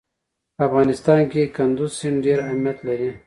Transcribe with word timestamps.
په 0.55 0.61
افغانستان 0.67 1.21
کې 1.31 1.51
کندز 1.55 1.91
سیند 1.99 2.17
ډېر 2.25 2.37
اهمیت 2.45 2.77
لري. 2.87 3.09